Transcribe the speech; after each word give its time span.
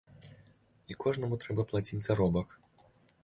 І 0.93 0.97
кожнаму 1.03 1.37
трэба 1.45 1.67
плаціць 1.71 2.01
заробак. 2.07 2.57